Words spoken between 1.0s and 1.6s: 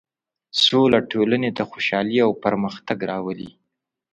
ټولنې